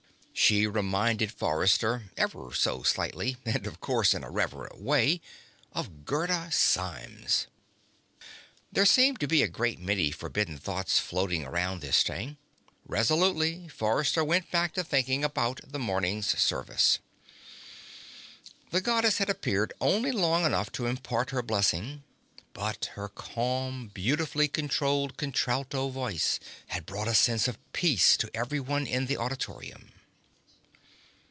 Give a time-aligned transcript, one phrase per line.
[0.33, 5.21] She reminded Forrester, ever so slightly (and, of course, in a reverent way),
[5.71, 7.45] of Gerda Symes.
[8.71, 12.37] There seemed to be a great many forbidden thoughts floating around this day.
[12.87, 16.97] Resolutely, Forrester went back to thinking about the morning's service.
[18.71, 22.03] The Goddess had appeared only long enough to impart her blessing,
[22.53, 26.39] but her calm, beautifully controlled contralto voice
[26.69, 29.89] had brought a sense of peace to everyone in the auditorium.